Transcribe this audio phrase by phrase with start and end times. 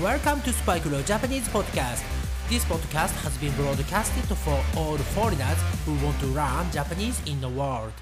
[0.00, 2.02] Welcome to Spike Leo Japanese Podcast.
[2.48, 7.46] This podcast has been broadcasted for all foreigners who want to learn Japanese in the
[7.46, 7.92] world.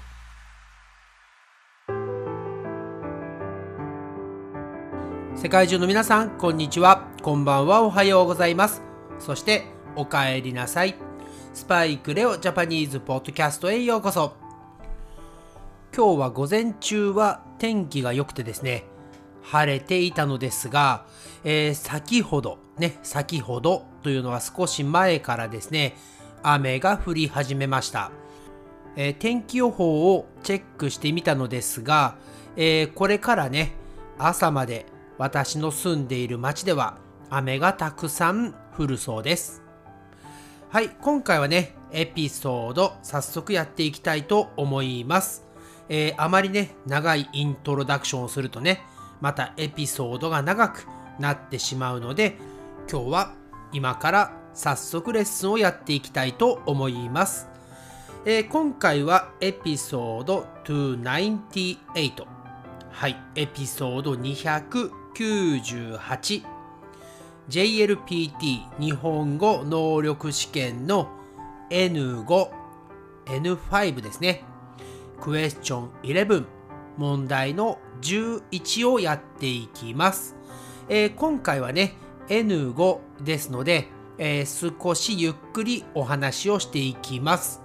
[5.35, 7.09] 世界中の皆さん、こんにちは。
[7.21, 7.81] こんばんは。
[7.81, 8.81] おはようございます。
[9.19, 9.65] そして、
[9.97, 10.95] お帰りなさい。
[11.53, 14.37] スパイクレオジャパニーズポッドキャストへようこそ。
[15.93, 18.85] 今日は午前中は天気が良くてですね、
[19.43, 21.05] 晴れていたのですが、
[21.43, 25.95] えー先ほど、ね、先ほどというのは少し前からですね、
[26.43, 28.11] 雨が降り始めました。
[28.95, 32.15] えー天気予報をチェックしてみたのですが、
[32.55, 33.73] えーこれからね、
[34.17, 34.85] 朝まで
[35.17, 36.97] 私の住んでいる町では
[37.29, 39.61] 雨がたくさん降るそうです。
[40.69, 45.45] はい、今回はね、エピソード早速やっていきたいと思います。
[45.89, 48.81] えーあまりね、長いイントロダクションをするとね、
[49.21, 50.87] またエピソードが長く
[51.19, 52.37] なってしまうので、
[52.91, 53.33] 今日は
[53.71, 57.47] 今から早速レッスンをやっていきたいと思います。
[58.25, 62.25] えー今回はエピソード298。
[62.89, 66.43] はい、エピソード298。
[67.49, 71.09] JLPT 日本語能力試験の
[71.69, 72.49] N5、
[73.25, 74.43] N5 ですね。
[75.19, 76.45] クエスチョン11
[76.97, 80.35] 問題の11をやっていきます。
[80.89, 81.93] えー今回はね
[82.27, 87.61] N5 ですので、えー少しゆっくりお話をしていきます。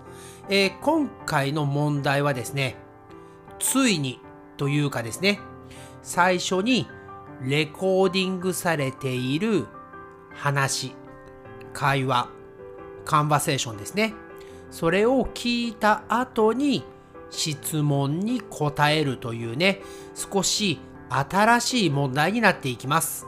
[0.48, 2.77] えー今回の問題はですね、
[3.59, 4.20] ついに
[4.56, 5.41] というかですね、
[6.03, 6.87] 最初に
[7.43, 9.67] レコーディングされている
[10.34, 10.95] 話、
[11.73, 12.31] 会話、
[13.05, 14.15] カンバセーションですね。
[14.71, 16.84] それを聞いた後に
[17.31, 19.83] 質問に答えるというね、
[20.15, 23.27] 少し新しい問題になっていきます。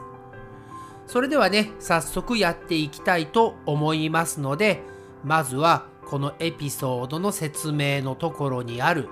[1.07, 4.83] それではね、早速やっていきたいと思いますので、
[5.23, 9.09] まずはこのエピソードの説明のところにある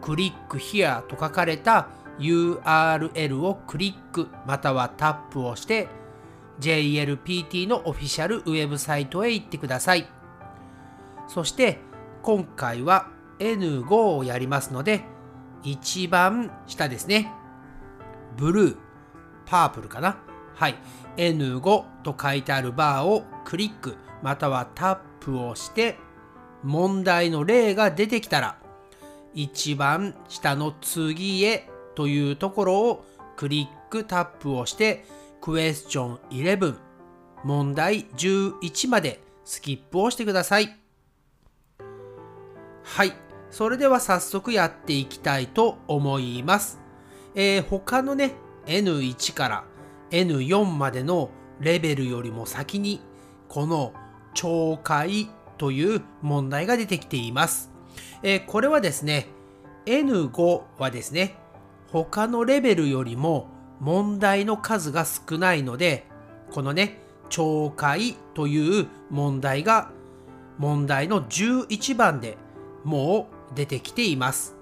[0.00, 5.88] クリック here と書かれた URL をクリックまたはタップをして
[6.60, 10.06] JLPT のオフィシャルウェブサイトへ行ってください。
[11.28, 11.78] そして
[12.22, 15.04] 今回は N5 をやりますので
[15.62, 17.32] 一番下ですね。
[18.36, 18.76] ブルー、
[19.46, 20.18] パープルかな。
[20.54, 20.76] はい。
[21.16, 25.98] N5 と書いてあるバーをクリックまたはタップをして
[26.62, 28.56] 問題の例が出てきたら
[29.34, 33.04] 一番下の次へというところを
[33.36, 35.04] クリックタップをして
[35.40, 36.76] クエスチョン11
[37.44, 40.81] 問題11までスキップをしてください。
[42.82, 43.12] はい。
[43.50, 46.80] それでは早速やっていきたいと思います。
[47.34, 48.34] えー他のね、
[48.66, 49.64] N1 から
[50.10, 53.00] N4 までのレベルよりも先に、
[53.48, 53.92] この
[54.34, 57.70] 懲戒という問題が出てきています。
[58.22, 59.28] えーこれはですね、
[59.86, 61.36] N5 はですね、
[61.88, 63.48] 他のレベルよりも
[63.80, 66.06] 問題の数が少ないので、
[66.50, 67.00] このね、
[67.30, 69.90] 懲戒という問題が
[70.58, 72.36] 問題の11番で
[72.84, 74.56] もう出てきています。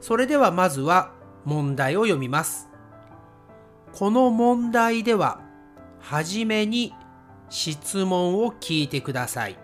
[0.00, 1.12] それではまずは
[1.44, 2.68] 問題を読みます。
[3.92, 5.40] この問題では、
[5.98, 6.94] はじめに
[7.50, 9.58] 質問を聞いてください。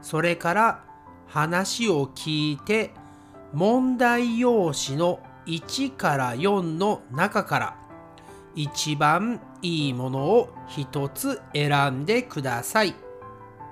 [0.00, 0.84] それから
[1.26, 2.90] 話を聞いて、
[3.52, 7.76] 問題用紙の1から4の中から
[8.54, 12.94] 一番いいものを一つ選んでください。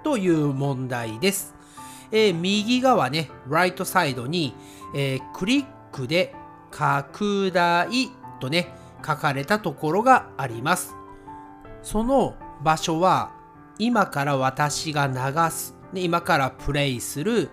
[0.03, 1.55] という問題です。
[2.13, 4.55] えー右側ね、ライトサイドに、
[4.95, 6.35] えークリックで
[6.71, 7.89] 拡大
[8.41, 10.95] とね、書かれたところがあります。
[11.83, 13.33] その場所は、
[13.79, 17.49] 今から私が流す、ね今からプレイする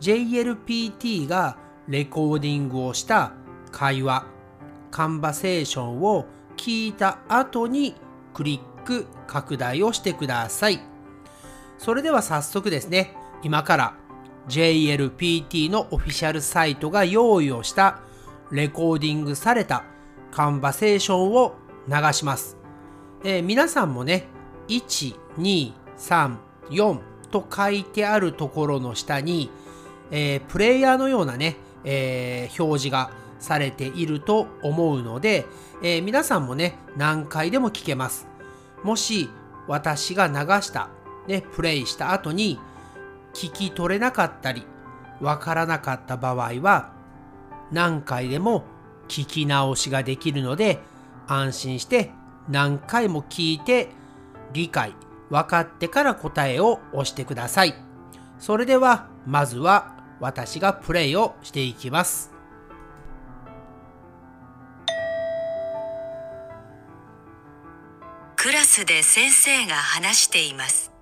[0.00, 1.56] JLPT が
[1.88, 3.32] レコーディングをした
[3.72, 4.26] 会話、
[4.90, 6.26] カンバセーションを
[6.56, 7.94] 聞いた後に
[8.32, 10.80] クリック拡大をしてください。
[11.78, 13.94] それでは早速ですね、今から
[14.48, 18.00] JLPT のオフィシャルサイトが用意をした
[18.50, 19.84] レコーディングされた
[20.32, 21.54] カンバセーションを
[21.86, 22.56] 流します。
[23.22, 24.26] えー皆さんもね、
[24.68, 26.36] 1、2、3、
[26.70, 27.00] 4
[27.30, 29.50] と書いてあるところの下に、
[30.10, 35.44] えープレイヤーのようなね、えー表示がされていると思うので、
[35.82, 38.26] え皆さんもね、何回でも聞けます。
[38.82, 39.28] もし
[39.68, 40.88] 私が流した、
[41.26, 42.58] ね、プレイした後に
[43.34, 44.64] 聞き取れなかったり、
[45.20, 46.92] わからなかった場合は、
[47.72, 48.64] 何回でも
[49.08, 50.80] 聞き直しができるので、
[51.26, 52.10] 安心して
[52.48, 53.88] 何回も聞いて
[54.52, 54.94] 理解、
[55.30, 57.74] 分かってから答えを押してください。
[58.38, 62.32] それでは、まずは私がプレイをしていきます。
[68.36, 70.92] クラスで先生が話しています。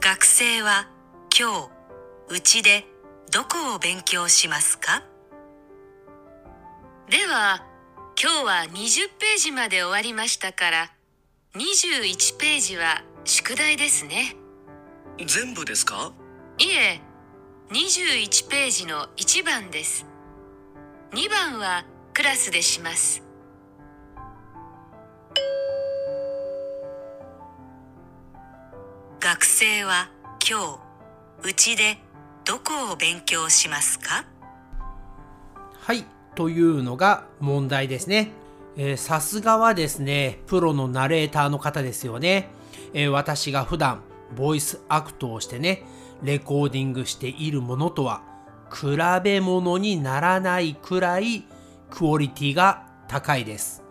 [0.00, 0.88] 学生は
[1.36, 1.68] 今日、
[2.28, 2.84] うちで
[3.32, 5.02] どこを勉強しますか？
[7.10, 7.66] では、
[8.16, 10.92] 今日は20ページまで終わりましたから、
[11.56, 14.36] 21ページは宿題ですね。
[15.26, 16.12] 全部ですか？
[16.58, 17.00] いえ、
[17.72, 20.06] 21ページの1番です。
[21.14, 23.24] 2番はクラスでします。
[29.18, 30.10] 学生は
[30.48, 30.93] 今日、
[31.46, 31.98] うちで
[32.46, 34.24] どこを勉強しますか？
[35.78, 38.30] はい、というのが問題ですね。
[38.96, 42.48] さすがはですね、プロのナレーターの方ですよね。
[42.94, 44.00] えー、私が普段
[44.34, 45.82] ボイスアクトをしてね、
[46.22, 48.22] レコーディングしているものとは
[48.72, 51.44] 比べ物にならないくらい
[51.90, 53.82] クオリティが高いです。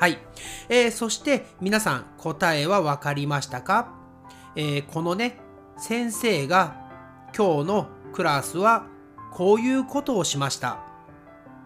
[0.00, 0.16] はい。
[0.70, 3.92] えー、そして皆さん答えは分かりましたか、
[4.56, 5.38] えー、このね、
[5.76, 6.85] 先生が
[7.36, 8.86] 今日のクラスは
[9.30, 10.78] こういうことをしました。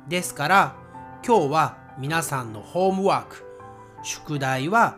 [0.08, 0.74] ですから
[1.24, 3.44] 今日は皆さんのホームワーク、
[4.02, 4.96] 宿題は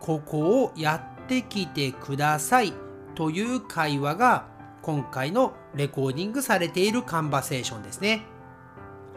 [0.00, 2.72] ここをやってきてください
[3.14, 4.46] という会話が
[4.80, 8.22] 今回のレコーディングされているカンバセーションですね。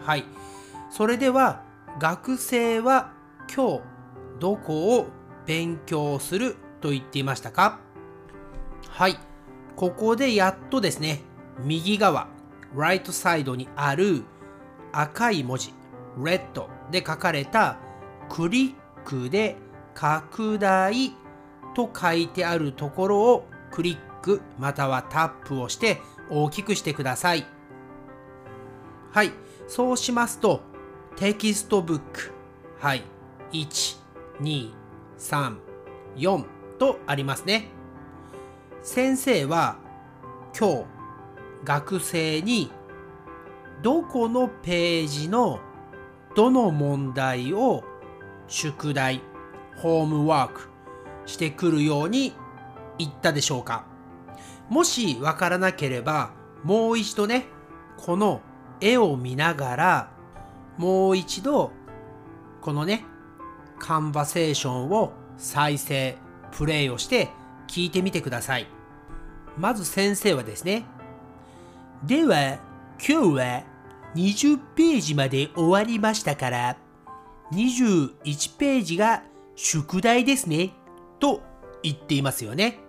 [0.03, 0.25] はい。
[0.89, 1.63] それでは
[1.99, 3.13] 学生は
[3.55, 3.81] 今日
[4.39, 5.07] どこを
[5.45, 7.79] 勉強すると言っていましたか？
[8.89, 9.17] はい。
[9.77, 11.21] ここでやっとですね、
[11.59, 12.27] 右側、
[12.75, 14.23] ライトサイドにある
[14.91, 15.71] 赤い文字、
[16.19, 16.41] red
[16.89, 17.77] で書かれた
[18.27, 18.73] クリッ
[19.05, 19.55] クで
[19.93, 21.13] 拡大
[21.75, 26.01] と書いてあるところをクリックまたはタップをして
[26.31, 27.45] 大きくしてください。
[29.11, 29.31] はい。
[29.67, 30.61] そうしますと、
[31.17, 32.31] テキストブック。
[32.79, 33.03] はい。
[33.51, 33.97] 1、
[34.41, 34.71] 2、
[35.19, 35.57] 3、
[36.15, 36.45] 4
[36.79, 37.76] とありますね。
[38.87, 39.75] 先生は
[40.57, 40.85] 今日
[41.65, 42.71] 学生に
[43.83, 45.59] どこのページの
[46.37, 47.83] どの問題を
[48.47, 49.21] 宿題、
[49.75, 50.69] homework
[51.25, 52.31] してくるように
[52.97, 53.85] 言ったでしょうか。
[54.69, 56.31] もしわからなければ
[56.63, 57.45] もう一度ね
[57.97, 58.39] この
[58.79, 60.11] 絵を見ながら
[60.77, 61.73] もう一度
[62.61, 63.03] このね
[63.79, 66.15] カンバセーションを再生
[66.53, 67.27] プレイをして
[67.67, 68.76] 聞いてみてください。
[69.57, 70.85] まず先生はですね
[72.03, 72.59] では
[72.99, 73.63] 今日は
[74.15, 76.77] 20ページまで終わりましたから
[77.51, 79.23] 21ページが
[79.55, 80.73] 宿題ですね
[81.19, 81.41] と
[81.83, 82.87] 言っていますよね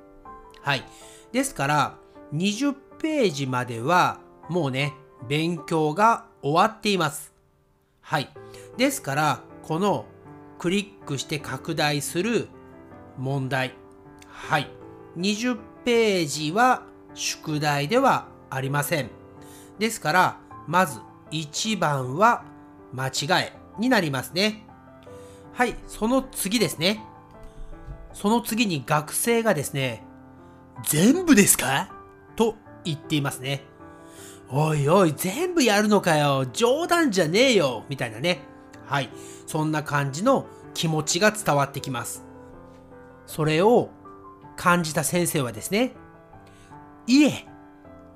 [0.69, 0.85] はい。
[1.33, 1.95] ですから、
[2.35, 4.21] 20ページまでは
[4.51, 4.93] もうね、
[5.27, 7.33] 勉強が終わっています。
[8.03, 8.29] はい。
[8.77, 10.05] ですから、この
[10.59, 12.49] クリックして拡大する
[13.17, 13.75] 問題。
[14.29, 14.71] はい。
[15.17, 16.83] 20ページは
[17.15, 19.09] 宿題ではありません。
[19.79, 21.01] ですから、まず
[21.31, 22.45] 1番は
[22.93, 24.67] 間違いになりますね。
[25.55, 25.77] はい。
[25.87, 27.03] その次ですね。
[28.13, 30.05] その次に学生がですね、
[30.87, 31.89] 全部ですか？
[32.37, 33.65] と言っていますね。
[34.51, 36.45] おいおい、全部やるのかよ。
[36.53, 37.85] 冗談じゃねえよ。
[37.89, 38.41] みたいなね。
[38.85, 39.09] はい。
[39.47, 42.27] そんな感じの気持ちが伝わってきます。
[43.25, 43.89] それを
[44.59, 45.93] 感じた先生はですね、
[47.07, 47.47] いえ、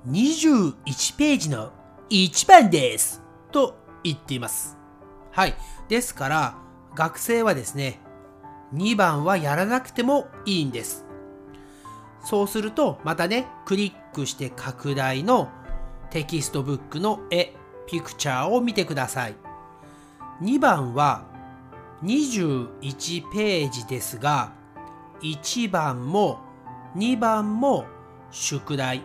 [0.07, 1.71] 21ページの
[2.09, 3.23] 1番です。
[3.51, 4.77] と言っています。
[5.31, 5.55] はい。
[5.87, 6.57] ですから、
[6.95, 8.01] 学生はですね、
[8.73, 11.05] 2番はやらなくてもいいんです。
[12.25, 15.49] そうすると、またね、クリックして拡大の
[16.09, 17.55] テキストブックの絵、
[17.87, 19.35] picture を見てください。
[20.41, 21.25] 2番は
[22.03, 24.61] 21ページですが、
[25.23, 26.39] 1番も
[26.95, 27.85] 2番も
[28.29, 29.01] 宿題、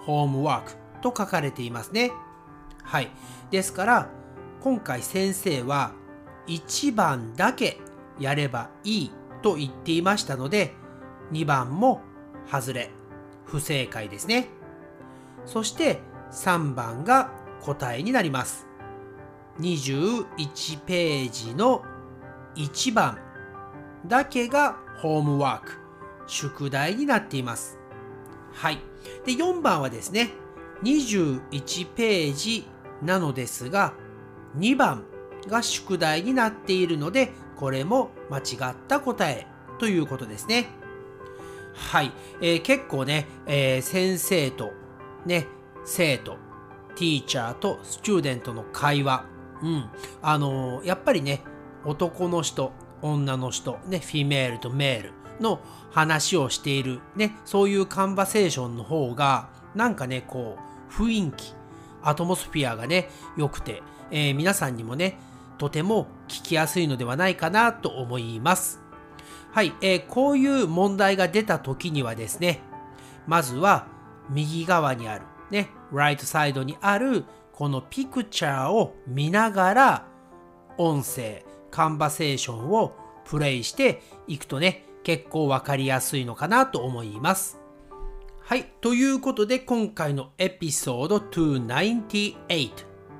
[0.00, 2.12] ホームワークと書かれていますね。
[2.84, 3.10] はい。
[3.50, 4.10] ですから、
[4.60, 5.92] 今回先生は
[6.46, 7.80] 1番だけ
[8.18, 9.10] やればいい
[9.42, 10.74] と言っていましたので、
[11.32, 12.00] 2番も
[12.50, 12.90] 外れ、
[13.44, 14.48] 不正解ですね。
[15.46, 16.00] そして
[16.30, 17.30] 3番が
[17.62, 18.66] 答えになります。
[19.60, 21.82] 21ページの
[22.56, 23.18] 1番
[24.06, 25.72] だけがホームワーク、
[26.28, 27.76] 宿題になっています。
[28.52, 28.78] はい。
[29.26, 30.30] で、4番はですね、
[30.84, 32.68] 21ページ
[33.02, 33.94] なのですが、
[34.56, 35.04] 2番
[35.48, 39.46] が宿題になっているのでこれも間違った答え
[39.78, 40.68] ということですね。
[41.74, 42.12] はい。
[42.40, 44.72] えー、結構ね、えー、先生と、
[45.26, 45.48] ね、
[45.84, 46.36] 生徒、
[46.94, 49.24] ティーチャーとスチューデントの会話。
[49.62, 49.90] うん。
[50.20, 51.42] あのー、やっぱりね、
[51.84, 61.54] 男の人、女の人、ね、フィメールとメールの話をしている、ね、そういうカンバセーションの方が、なんかね、こう、雰囲気、
[62.02, 65.18] アトモスフィアがね、良くて、えー、皆さんにもね、
[65.58, 68.80] とても聞きやすいのではないかなと思います。
[69.52, 72.60] はい、えー、こういう問題が出た時にはですね、
[73.26, 73.86] まずは
[74.30, 80.06] 右側にある、ね、ライトサイドにあるこのピクチャーを見ながら
[80.78, 87.58] 音声、カンバセーションをプレイしていくとね、結構わかりやすいのかなと思います。
[88.38, 88.66] はい。
[88.80, 92.70] ということで、今回のエピソード298。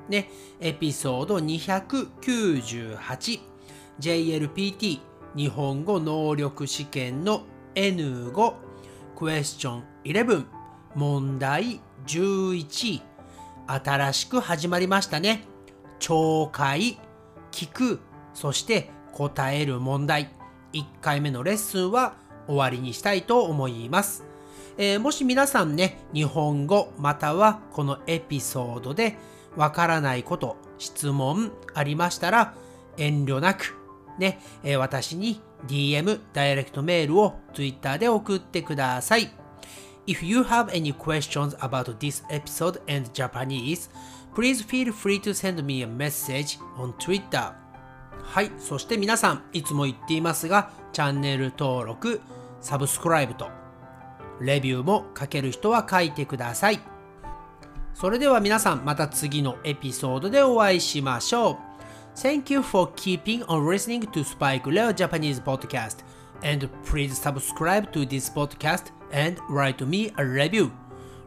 [0.08, 0.30] ね、
[0.60, 3.40] エピソード298。
[3.98, 5.00] JLPT
[5.34, 7.42] 日本語能力試験の
[7.74, 8.54] N5
[9.16, 10.44] クエスチョン11
[10.94, 13.00] 問題11
[13.66, 15.44] 新しく始まりましたね。
[15.98, 16.98] 聴解、
[17.52, 18.00] 聞く、
[18.34, 20.30] そして答える問題。
[20.72, 22.14] 1回目のレッスンは
[22.46, 24.24] 終わりにしたいと思います。
[24.78, 29.18] えー、もし皆さんね、日本語またはこのエピソードで
[29.56, 32.54] わからないこと、質問ありましたら
[32.96, 33.76] 遠慮なく
[34.18, 39.32] ね、えー、私に DM、ダイレクトメールを Twitter で送ってください。
[40.06, 43.88] If you have any questions about this episode and Japanese,
[44.34, 47.61] please feel free to send me a message on Twitter.
[48.32, 52.22] はい、そして皆さん、いつも言っていますが、チャンネル登録、
[52.62, 53.50] サブスクライブと、
[54.40, 56.80] レビューも書ける人は書いてください。
[57.92, 61.56] それでは皆さん、また次のエピソードでお会いしましょう。
[62.16, 65.98] Thank you for keeping on listening to Spike Leo Japanese podcast.
[66.42, 70.70] And please subscribe to this podcast and write me a review,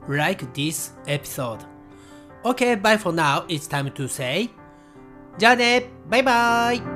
[0.09, 1.59] like this episode.
[2.43, 3.45] Okay, bye for now.
[3.47, 4.49] It's time to say
[5.37, 6.94] じゃあねバイバイ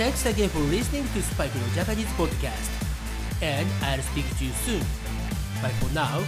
[0.00, 2.72] Thanks again for listening to Spike Leo Japanese podcast.
[3.44, 4.80] And I'll speak to you soon.
[5.60, 6.24] But for now,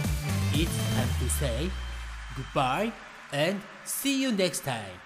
[0.53, 1.71] it's time to say
[2.37, 2.93] goodbye
[3.33, 5.02] and See you next time.